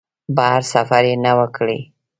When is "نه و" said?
1.23-1.39